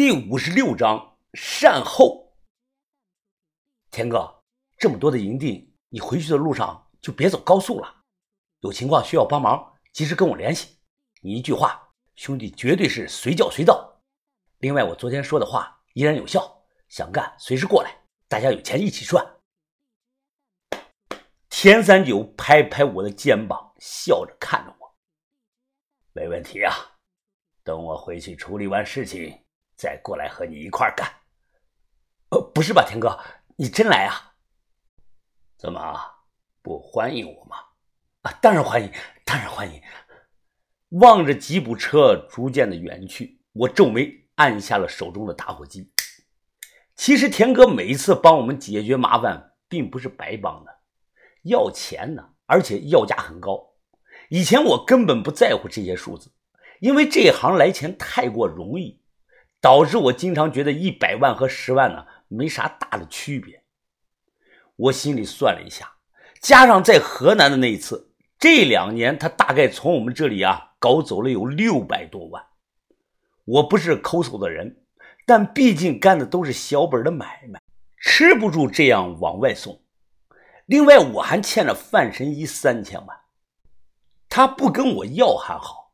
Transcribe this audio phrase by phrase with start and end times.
[0.00, 2.32] 第五十六章善后。
[3.90, 4.42] 田哥，
[4.78, 7.96] 这么多的营地，你回去的路上就别走高速了。
[8.60, 10.78] 有情况需要帮忙，及时跟我联系。
[11.20, 14.00] 你一句话，兄弟绝对是随叫随到。
[14.60, 17.94] 另外，我昨天说的话依然有效，想干随时过来，
[18.26, 19.22] 大家有钱一起赚。
[21.50, 24.96] 田三九拍拍我的肩膀，笑着看着我
[26.14, 26.72] ：“没问题啊，
[27.62, 29.38] 等我回去处理完事情。”
[29.80, 31.10] 再过来和你一块干，
[32.28, 33.18] 呃，不是吧，田哥，
[33.56, 34.34] 你真来啊？
[35.56, 35.98] 怎么
[36.60, 37.56] 不欢迎我吗？
[38.20, 38.92] 啊，当然欢迎，
[39.24, 39.80] 当然欢迎。
[40.90, 45.90] 望着吉普车逐渐的远去，我皱眉，按下了手中的打火机。
[46.94, 50.80] 其实田哥每一次帮我们解决麻烦，并不是白帮的，
[51.44, 53.72] 要钱呢，而且要价很高。
[54.28, 56.30] 以前我根本不在乎这些数字，
[56.80, 58.99] 因为这行来钱太过容易。
[59.60, 63.62] 导致我经常觉得一百万和十万呢没啥大的区别。
[64.76, 65.92] 我心里算了一下，
[66.40, 72.42] 加上在河南的那一次，这两年他大概从我们这里啊搞走了有六百多万。
[73.44, 74.84] 我不是抠搜的人，
[75.26, 77.60] 但毕竟干的都是小本的买卖，
[78.00, 79.82] 吃不住这样往外送。
[80.66, 83.20] 另外，我还欠了范神医三千万，
[84.28, 85.92] 他不跟我要还好，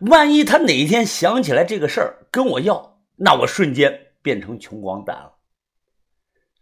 [0.00, 2.95] 万一他哪一天想起来这个事儿跟我要。
[3.16, 5.38] 那我瞬间变成穷光蛋了。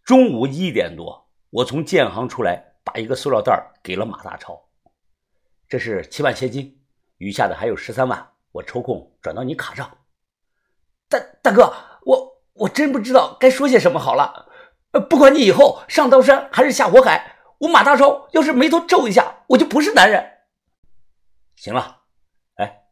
[0.04, 4.68] 中午一点多，我从建行出来，把一个塑料袋给了马大超。
[5.66, 6.80] 这是七万现金，
[7.16, 9.98] 余下的还有十三万，我抽空转到你卡上。
[11.08, 14.48] 大大哥，我我真不知道该说些什么好了。
[15.10, 20.24] 不管你以后上刀山还是下火海，我马大超要是眉头皱一下，我就不是男人。
[21.56, 22.02] 行了，
[22.56, 22.84] 哎，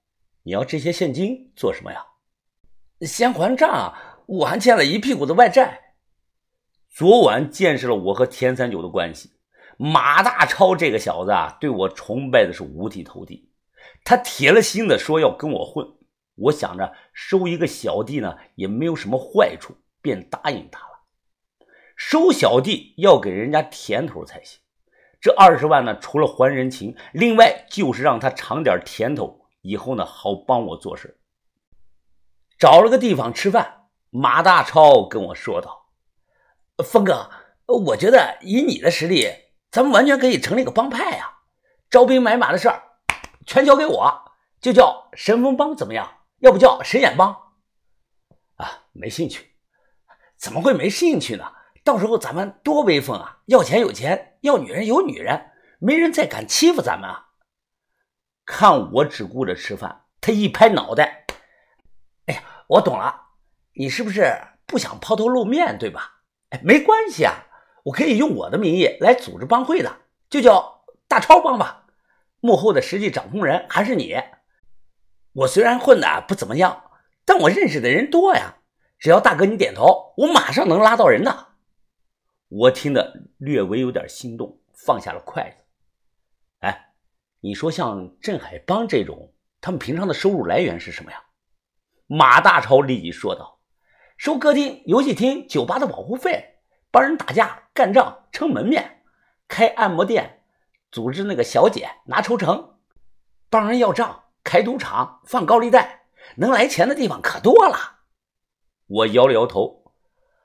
[0.43, 2.07] 你要这些现金做什么呀？
[3.07, 3.95] 先还账，
[4.27, 5.95] 我还欠了一屁股的外债。
[6.89, 9.33] 昨晚见识了我和田三九的关系，
[9.77, 13.51] 马大超这个小子啊，对我崇拜的是五体投地。
[14.05, 15.87] 他铁了心的说要跟我混，
[16.37, 20.93] 我想着收一个小弟呢也没有什么坏处，便答应他了。
[21.97, 24.61] 收小弟要给人家甜头才行。
[25.21, 31.19] 这二十万呢，除了还人情，另外就是让他尝点甜头，以后呢好帮我做事。
[32.63, 35.89] 找了个地方吃饭，马大超跟我说道
[36.87, 37.29] ：“峰哥，
[37.67, 39.29] 我觉得以你的实力，
[39.73, 41.39] 咱们完全可以成立个帮派呀！
[41.91, 42.81] 招兵买马的事儿
[43.49, 46.09] 全交给我，就叫神风帮，怎么样？
[46.39, 47.37] 要不叫神眼帮？
[48.59, 49.57] 啊，没兴趣。
[50.37, 51.45] 怎么会没兴趣呢？
[51.83, 53.39] 到时候咱们多威风啊！
[53.47, 57.31] 要钱有钱，要女人有女人，没人再敢欺负咱们啊！
[58.47, 61.19] 看我只顾着吃饭，他一拍脑袋。”
[62.27, 63.21] 哎呀我懂了，
[63.75, 64.35] 你是不是
[64.67, 66.23] 不想抛头露面，对吧？
[66.51, 67.35] 哎，没关系啊，
[67.85, 71.87] 我可以用我的名义来组织帮会的，就叫大超帮吧。
[72.41, 74.17] 幕后的实际掌控人还是你。
[75.33, 76.91] 我虽然混的不怎么样，
[77.25, 78.57] 但我认识的人多呀。
[78.99, 81.49] 只要大哥你点头，我马上能拉到人的。
[82.49, 85.57] 我听得略微有点心动，放下了筷子。
[86.61, 86.95] 哎，
[87.41, 91.21] 你说像镇海帮这种，他们平常的收入来源是什么呀？
[92.15, 93.59] 马大超立即说道
[94.19, 96.59] ：“收歌厅、游戏厅、酒吧的保护费，
[96.91, 99.03] 帮人打架、干仗、撑门面，
[99.49, 100.43] 开按摩店，
[100.91, 102.75] 组织那个小姐拿抽成，
[103.49, 106.03] 帮人要账、开赌场、放高利贷，
[106.37, 108.01] 能来钱的地方可多了。”
[108.89, 109.85] 我摇了摇头：“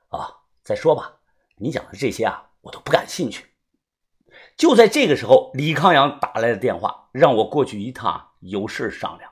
[0.08, 1.16] 啊，再说吧，
[1.56, 3.44] 你讲的这些啊，我都不感兴趣。”
[4.56, 9.30] 就在这个时候，李康阳打来了电话，让我过去一趟，有事商量。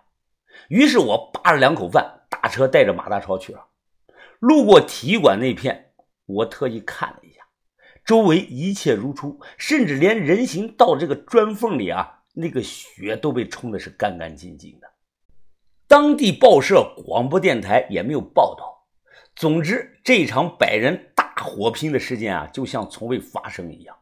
[0.69, 2.16] 于是我扒了两口饭。
[2.28, 3.66] 大车带着马大超去了，
[4.38, 5.92] 路过体育馆那片，
[6.26, 7.41] 我特意看了一下，
[8.04, 14.88] 周围一切如初，甚至连人行道这个砖缝里啊，那个血都被冲的是干干净净的。
[15.88, 18.87] 当地报社、广播电台也没有报道。
[19.34, 23.96] 总之，这场百人大火拼的事件啊，就像从未发生一样。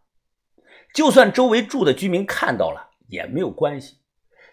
[0.94, 3.98] 就算周围住的居民看到了，也没有关系。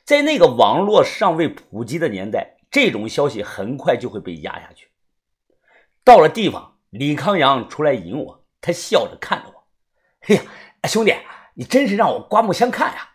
[0.04, 2.58] 在那个网络尚未普及的年代。
[2.72, 4.90] 这种消息很快就会被压下去。
[6.06, 9.68] 到了地方，李康阳出来迎我，他笑着看着我
[10.26, 10.42] ：“哎呀，
[10.86, 11.14] 兄弟，
[11.54, 13.10] 你真是让我刮目相看呀！”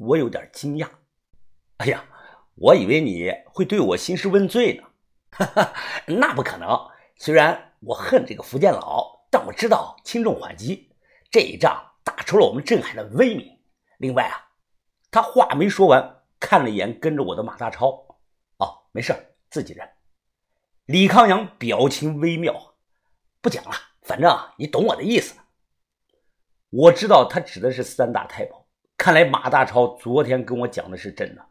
[0.00, 0.88] 我有点惊讶
[1.76, 2.04] ：“哎呀，
[2.54, 4.84] 我以为你会对我兴师问罪呢。
[5.30, 5.74] ”“哈哈，
[6.06, 6.68] 那不可能。
[7.16, 10.90] 虽然我恨这个福建佬，但我知道轻重缓急。
[11.30, 13.60] 这一仗打出了我们镇海的威名。
[13.98, 14.48] 另外啊，
[15.10, 18.06] 他话没说完，看了一眼跟着我的马大超。”
[18.60, 19.12] 哦没事
[19.50, 19.88] 自己人。
[20.86, 22.74] 李康阳表情微妙，
[23.40, 23.72] 不讲了，
[24.02, 25.34] 反正啊你懂我的意思。
[26.70, 28.66] 我知道他指的是三大太保，
[28.96, 31.44] 看来马大超昨天跟我讲的是真的。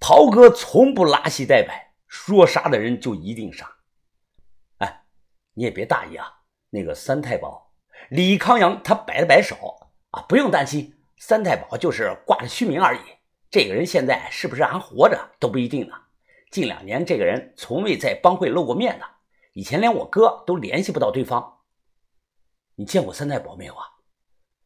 [0.00, 3.76] 袍哥从不拉稀带摆，说杀的人就一定杀。
[4.78, 5.04] 哎，
[5.54, 7.72] 你也别大意啊，那个三太保
[8.10, 9.56] 李康阳他摆了摆手
[10.10, 13.00] 啊，不用担心，三太保就是挂着虚名而已。
[13.50, 15.94] 这个人现在是不是还活着都不一定呢。
[16.54, 19.04] 近两年，这个人从未在帮会露过面的，
[19.54, 21.62] 以前连我哥都联系不到对方。
[22.76, 23.84] 你见过三太保没有啊？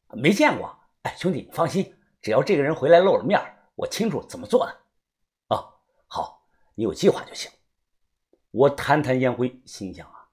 [0.08, 0.78] 没见过。
[1.04, 3.40] 哎，兄弟，你放心，只要这个人回来露了面，
[3.74, 4.76] 我清楚怎么做的。
[5.56, 5.64] 啊，
[6.08, 7.50] 好，你有计划就行。
[8.50, 10.28] 我弹弹烟灰，心想啊，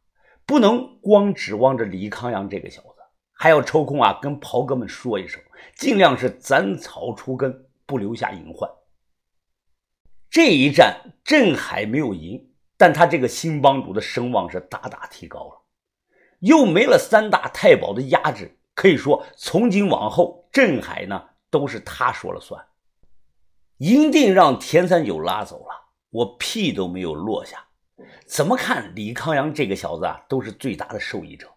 [0.46, 2.98] 不能光指望着李康阳这个小子，
[3.31, 5.42] 还要抽空啊跟袍哥们说一声，
[5.78, 8.69] 尽量是斩草除根，不留下隐患。
[10.35, 15.61] 这一战，镇海没有赢，但他这个新帮主的声望是大大提高了，
[16.39, 22.61] 又没了三大太保的压制，可以说从今往后，镇海呢都是他说了算。
[23.77, 27.67] 一定让田三九拉走了，我屁都没有落下。
[28.25, 31.49] 怎么看李康阳这个小子啊，都是最大的受益者。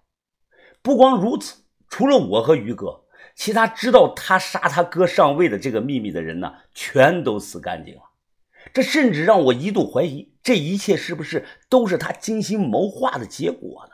[0.82, 3.02] 不光如此，除了我和于哥，
[3.34, 8.02] 其他知道他杀他哥上位的这个秘密的人呢，全都死干净了。
[8.72, 13.92] 这甚至让我一度怀疑，这一切是不是都是他精心谋划的结果呢？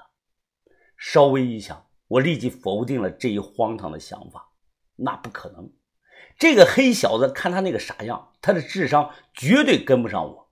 [0.97, 4.50] 稍微一想，我立即否定了这一荒唐的想法。
[4.97, 5.73] 那不可能，
[6.38, 10.50] 这个黑小子看他那个傻样，他的智商绝对跟不上我。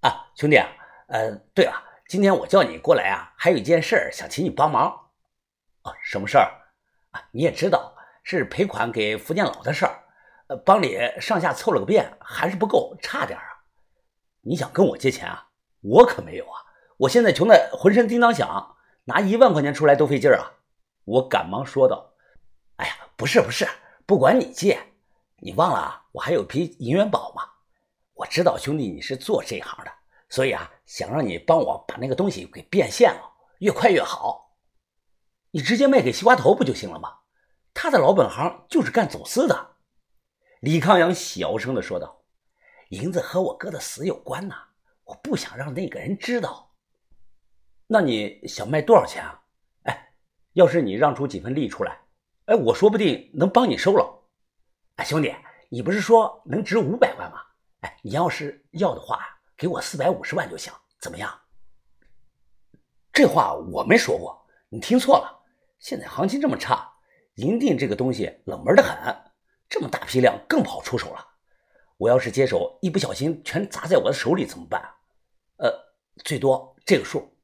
[0.00, 0.68] 啊，兄弟啊，
[1.08, 1.72] 呃，对了，
[2.08, 5.10] 今天我叫你过来啊，还有一件事想请你帮忙。
[5.82, 6.52] 啊，什么事儿？
[7.10, 10.04] 啊，你也知道，是赔款给福建佬的事儿。
[10.48, 13.44] 呃，帮里上下凑了个遍，还是不够，差点啊！
[14.40, 15.48] 你想跟我借钱啊？
[15.82, 16.56] 我可没有啊！
[16.96, 20.52] 我现在穷的浑身叮当响，拿一万块钱出来都费劲啊！
[21.04, 22.14] 我赶忙说道
[22.76, 23.68] ：“哎呀，不是不是，
[24.06, 24.78] 不管你借，
[25.36, 27.42] 你忘了我还有批银元宝吗？
[28.14, 29.92] 我知道兄弟你是做这行的，
[30.30, 33.20] 所以啊，想让你帮我把那个东西给变现了，
[33.58, 34.56] 越快越好。
[35.50, 37.18] 你直接卖给西瓜头不就行了吗？
[37.74, 39.72] 他的老本行就是干走私的。”
[40.60, 42.20] 李康阳小声的说道
[42.90, 44.56] ：“银子和我哥的死有关呐，
[45.04, 46.74] 我不想让那个人知道。
[47.86, 49.40] 那你想卖多少钱啊？
[49.84, 50.12] 哎，
[50.54, 52.00] 要是你让出几分利出来，
[52.46, 54.28] 哎，我说不定能帮你收了。
[54.96, 55.32] 哎，兄弟，
[55.68, 57.38] 你不是说能值五百万吗？
[57.82, 59.24] 哎，你要是要的话，
[59.56, 61.32] 给我四百五十万就行，怎么样？
[63.12, 65.38] 这话我没说过，你听错了。
[65.78, 66.92] 现在行情这么差，
[67.36, 69.16] 银锭这个东西冷门的很。”
[69.68, 71.26] 这么大批量更不好出手了。
[71.96, 74.80] 我要是接手，一不小心全砸在我的手里怎么办？
[75.56, 75.70] 呃，
[76.24, 77.36] 最多这个数。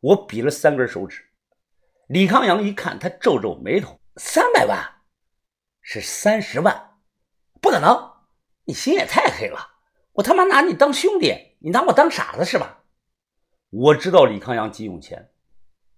[0.00, 1.24] 我比了三根手指。
[2.08, 5.02] 李康阳一看，他皱皱眉头：“三百万？
[5.80, 6.98] 是三十万？
[7.60, 8.12] 不可能！
[8.64, 9.58] 你心也太黑了！
[10.12, 12.84] 我他妈拿你当兄弟，你拿我当傻子是吧？”
[13.70, 15.32] 我知道李康阳急用钱，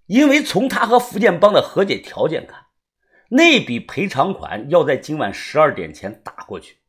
[0.07, 2.67] 因为从他和福建帮的和解条件看。
[3.33, 6.81] 那笔赔偿款要在今晚十二点前打过去，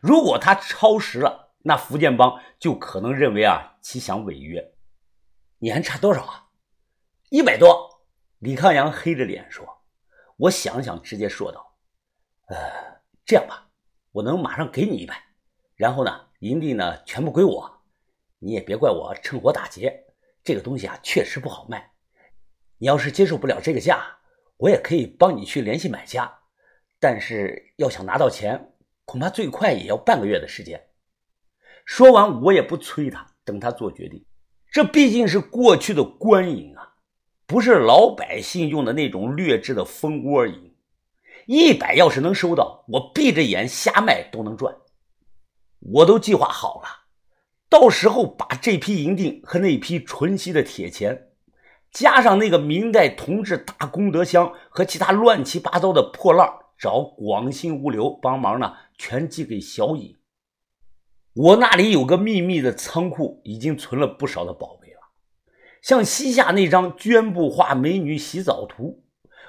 [0.00, 4.74] 如果他超时了，那福建帮就可能认为啊其想违约。
[5.58, 6.50] 你还差多少啊？
[7.30, 8.04] 一百多。
[8.38, 9.66] 李康阳黑着脸说
[10.38, 11.74] ：“我想想，直接说道
[12.46, 13.68] ：‘呃，这样吧，
[14.12, 15.20] 我能马上给你一百，
[15.74, 17.82] 然后呢，银锭呢全部归我。
[18.38, 20.04] 你也别怪我趁火打劫，
[20.44, 21.90] 这个东西啊确实不好卖。
[22.76, 24.14] 你要是接受不了这个价。’”
[24.58, 26.30] 我也可以帮你去联系买家，
[27.00, 28.72] 但是要想拿到钱，
[29.04, 30.88] 恐怕最快也要半个月的时间。
[31.84, 34.24] 说完，我也不催他，等他做决定。
[34.70, 36.94] 这毕竟是过去的官银啊，
[37.46, 40.74] 不是老百姓用的那种劣质的蜂窝银。
[41.46, 44.76] 一百要是能收到，我闭着眼瞎卖都能赚。
[45.78, 46.88] 我都计划好了，
[47.70, 51.30] 到时候把这批银锭和那批纯锡的铁钱。
[51.90, 60.14] 加上那个明代铜制大功德箱和其他乱七八糟的破烂，找广信物流帮忙呢，全寄给小尹。
[61.34, 65.00] 我那里有个秘密的仓库，已经存了不少的宝贝了，
[65.80, 69.04] 像西夏那张绢布画美女洗澡图，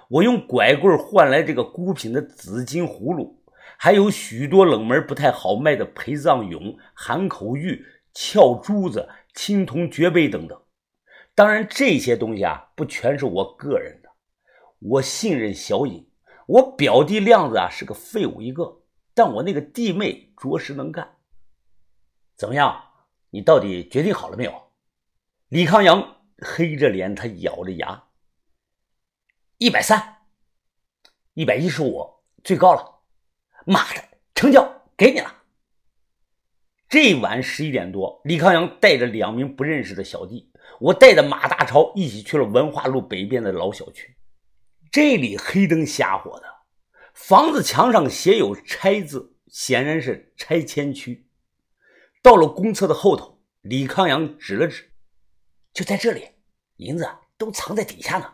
[0.09, 3.43] 我用拐棍换来这个孤品的紫金葫芦，
[3.77, 10.59] 还有许多冷门不太好卖的陪葬俑、含口玉、翘珠子、青铜爵杯等等。
[11.39, 14.09] 当然，这些东西啊，不全是我个人的。
[14.79, 16.05] 我信任小尹，
[16.47, 18.81] 我表弟亮子啊是个废物一个，
[19.13, 21.15] 但我那个弟妹着实能干。
[22.35, 22.83] 怎么样？
[23.29, 24.73] 你到底决定好了没有？
[25.47, 28.09] 李康阳黑着脸，他咬着牙
[29.59, 30.17] ：“一百三，
[31.35, 32.99] 一百一十五，最高了。
[33.65, 34.03] 妈的，
[34.35, 35.33] 成交，给你了。”
[36.89, 40.48] 这晚十一点多，李康阳带着两名不认识的小弟，
[40.79, 44.15] 我带着马大超一起去了文化路北边的老小区。
[44.91, 46.45] 这里黑灯瞎火的，
[47.13, 51.27] 房子墙上写有“拆”字，显然是拆迁区。
[52.21, 54.91] 到了公厕的后头，李康阳指了指。
[55.73, 56.29] 就在这里，
[56.77, 58.33] 银子都藏在底下呢。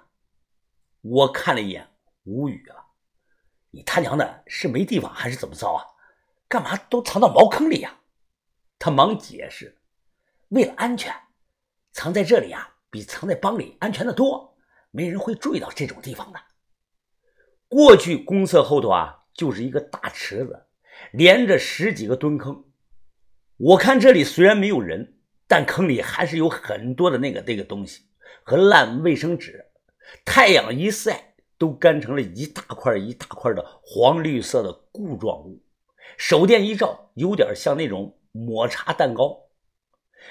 [1.02, 1.88] 我看了一眼，
[2.24, 2.76] 无语了。
[3.72, 5.84] 你他娘的是没地方还是怎么着啊？
[6.48, 7.98] 干嘛都藏到茅坑里呀？
[8.78, 9.82] 他忙解释
[10.50, 11.14] ：“为了安全，
[11.96, 14.58] 藏在这里啊，比藏在帮里安全的多，
[14.92, 16.40] 没人会注意到这种地方的。”
[17.70, 20.68] 过去公厕后头啊，就是一个大池子，
[21.14, 22.66] 连着十几个蹲坑。
[23.58, 25.14] 我看这里虽然没有人。
[25.48, 28.06] 但坑里还是有很多的那个那个东西
[28.44, 29.64] 和烂卫生纸，
[30.26, 35.62] 太阳一晒都干成了一大块一大块的黄绿色的固状物，
[36.18, 39.38] 手电一照，有点像那种抹茶蛋糕。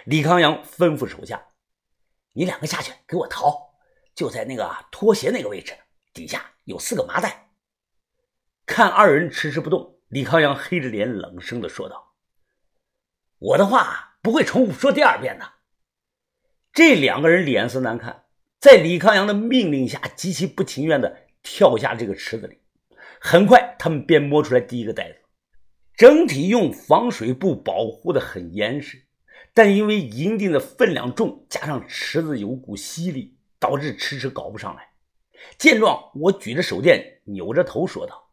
[0.04, 1.46] 李康阳吩咐手下
[2.34, 3.74] ：“你两个下去给我掏，
[4.14, 5.72] 就在那个拖鞋那个位置，
[6.12, 7.50] 底下有四个麻袋。”
[8.66, 12.14] 看二人迟迟不动，李康阳黑着脸冷声的说道
[13.38, 15.44] ：“我的话。”不会重复说第二遍的。
[16.72, 18.24] 这两个人脸色难看，
[18.58, 22.62] 在李康阳的命令下，极其不情愿的跳下这个池子里。
[23.20, 25.18] 很快，他们便摸出来第一个袋子，
[25.94, 29.03] 整体用防水布保护的很严实，
[29.54, 34.94] 但因为银锭的分量重，加上池子有股吸力，导致迟迟搞不上来。
[35.56, 38.32] 见状，我举着手电，扭着头说道：“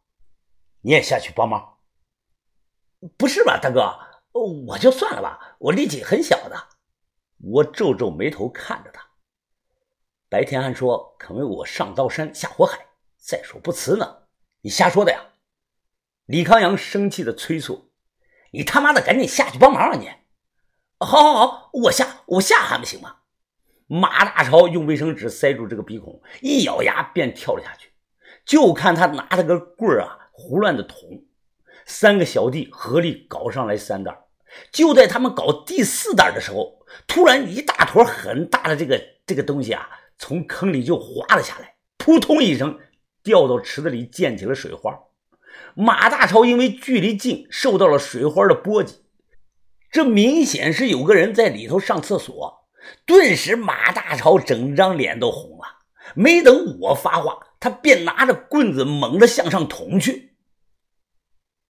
[0.82, 1.78] 你也下去帮忙。
[3.16, 3.98] ”“不是吧，大哥？”
[4.66, 6.56] 我就算了吧，我力气很小的。
[7.38, 9.06] 我皱皱眉头看着他。
[10.28, 12.86] 白天还说肯为我上刀山下火海，
[13.18, 14.22] 在所不辞呢。
[14.62, 15.34] 你瞎说的呀！
[16.24, 17.92] 李康阳生气的催促
[18.52, 19.96] ：“你他妈的赶紧下去帮忙啊！
[19.96, 20.08] 你，
[21.04, 23.16] 好，好，好，我下，我下还不行吗？”
[23.88, 27.90] 马大超用卫生纸塞住这个鼻孔，一咬牙便跳了下去。
[28.44, 30.98] 就看他拿着个棍儿啊，胡乱的捅。
[31.84, 34.16] 三个小弟合力搞上来三袋，
[34.70, 42.78] 就在他们搞第四袋的时候，突然一大坨很大的这个这个东西啊，从坑里就滑了下来，扑通一声
[43.22, 44.98] 掉到池子里，溅起了水花。
[45.74, 49.02] 马大超因为距离近，受到了水花的波及，
[49.92, 52.64] 这明显是有个人在里头上厕所。
[53.04, 55.64] 顿时，马大超整张脸都红了。
[56.14, 60.31] 没等我发话，他便拿着棍子猛地向上捅去。